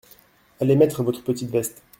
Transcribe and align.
Allez 0.59 0.75
mettre 0.75 1.03
votre 1.03 1.23
petite 1.23 1.51
veste. 1.51 1.83